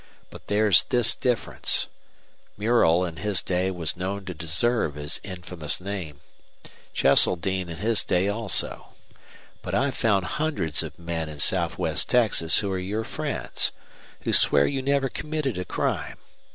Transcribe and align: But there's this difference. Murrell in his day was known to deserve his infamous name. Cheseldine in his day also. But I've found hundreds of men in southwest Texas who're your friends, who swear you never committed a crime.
But 0.31 0.47
there's 0.47 0.81
this 0.85 1.13
difference. 1.13 1.85
Murrell 2.57 3.05
in 3.05 3.17
his 3.17 3.43
day 3.43 3.69
was 3.69 3.95
known 3.95 4.25
to 4.25 4.33
deserve 4.33 4.95
his 4.95 5.19
infamous 5.23 5.79
name. 5.79 6.21
Cheseldine 6.91 7.69
in 7.69 7.77
his 7.77 8.03
day 8.03 8.27
also. 8.27 8.95
But 9.61 9.75
I've 9.75 9.93
found 9.93 10.25
hundreds 10.41 10.81
of 10.81 10.97
men 10.97 11.29
in 11.29 11.37
southwest 11.37 12.09
Texas 12.09 12.61
who're 12.61 12.79
your 12.79 13.03
friends, 13.03 13.71
who 14.21 14.33
swear 14.33 14.65
you 14.65 14.81
never 14.81 15.07
committed 15.07 15.59
a 15.59 15.65
crime. 15.65 16.17